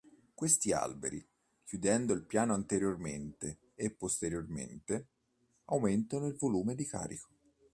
Questi 0.33 0.71
alberi, 0.71 1.23
chiudendo 1.63 2.13
il 2.13 2.25
piano 2.25 2.55
anteriormente 2.55 3.59
e 3.75 3.91
posteriormente, 3.91 5.09
aumentano 5.65 6.25
il 6.25 6.37
volume 6.37 6.73
di 6.73 6.87
carico. 6.87 7.29